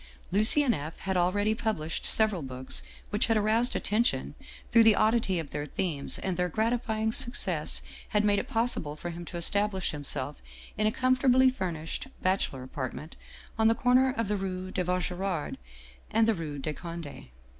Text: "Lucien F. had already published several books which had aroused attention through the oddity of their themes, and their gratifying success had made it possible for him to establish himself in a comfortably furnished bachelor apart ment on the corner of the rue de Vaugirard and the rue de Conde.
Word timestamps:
"Lucien 0.31 0.73
F. 0.73 0.97
had 1.01 1.15
already 1.15 1.53
published 1.53 2.07
several 2.07 2.41
books 2.41 2.81
which 3.11 3.27
had 3.27 3.37
aroused 3.37 3.75
attention 3.75 4.33
through 4.71 4.81
the 4.81 4.95
oddity 4.95 5.37
of 5.37 5.51
their 5.51 5.67
themes, 5.67 6.17
and 6.17 6.37
their 6.37 6.49
gratifying 6.49 7.11
success 7.11 7.83
had 8.09 8.25
made 8.25 8.39
it 8.39 8.47
possible 8.47 8.95
for 8.95 9.11
him 9.11 9.25
to 9.25 9.37
establish 9.37 9.91
himself 9.91 10.41
in 10.75 10.87
a 10.87 10.91
comfortably 10.91 11.51
furnished 11.51 12.07
bachelor 12.23 12.63
apart 12.63 12.95
ment 12.95 13.15
on 13.59 13.67
the 13.67 13.75
corner 13.75 14.11
of 14.17 14.27
the 14.27 14.37
rue 14.37 14.71
de 14.71 14.83
Vaugirard 14.83 15.59
and 16.09 16.27
the 16.27 16.33
rue 16.33 16.57
de 16.57 16.73
Conde. 16.73 17.27